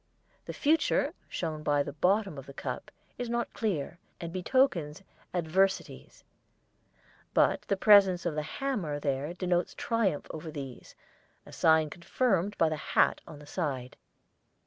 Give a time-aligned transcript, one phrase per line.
[0.45, 6.23] The future, shown by the bottom of the cup, is not clear, and betokens adversities;
[7.35, 10.95] but the presence of the hammer there denotes triumph over these,
[11.45, 13.95] a sign confirmed by the hat on the side.